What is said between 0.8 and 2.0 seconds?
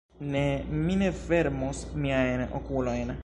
mi ne fermos